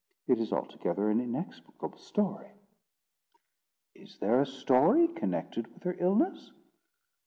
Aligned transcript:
It 0.25 0.39
is 0.39 0.51
altogether 0.51 1.11
an 1.11 1.21
inexplicable 1.21 1.99
story." 1.99 2.49
"Is 3.93 4.17
there 4.17 4.41
a 4.41 4.47
story 4.47 5.07
connected 5.07 5.67
with 5.71 5.83
her 5.83 5.93
illness?" 5.99 6.51